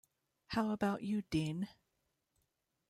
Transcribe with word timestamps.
How 0.47 0.71
about 0.71 1.03
you, 1.03 1.21
Dean? 1.29 1.69